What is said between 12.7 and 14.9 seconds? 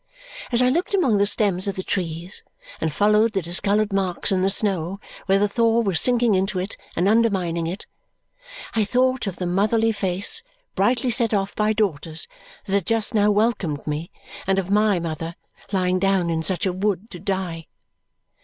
had just now welcomed me and of